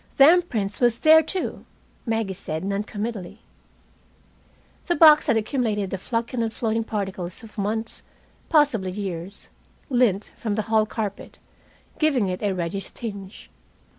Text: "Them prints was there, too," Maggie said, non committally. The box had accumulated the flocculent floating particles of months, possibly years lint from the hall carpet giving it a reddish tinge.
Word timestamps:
"Them 0.17 0.41
prints 0.41 0.79
was 0.81 0.99
there, 1.01 1.21
too," 1.21 1.63
Maggie 2.07 2.33
said, 2.33 2.63
non 2.63 2.81
committally. 2.81 3.41
The 4.87 4.95
box 4.95 5.27
had 5.27 5.37
accumulated 5.37 5.91
the 5.91 5.99
flocculent 5.99 6.53
floating 6.53 6.83
particles 6.83 7.43
of 7.43 7.55
months, 7.55 8.01
possibly 8.49 8.89
years 8.89 9.49
lint 9.91 10.31
from 10.35 10.55
the 10.55 10.63
hall 10.73 10.87
carpet 10.87 11.37
giving 11.99 12.29
it 12.29 12.41
a 12.41 12.51
reddish 12.51 12.89
tinge. 12.89 13.51